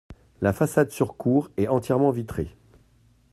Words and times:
La 0.41 0.51
façade 0.51 0.89
sur 0.89 1.15
cour 1.15 1.51
est 1.57 1.67
entièrement 1.67 2.09
vitrée. 2.09 2.57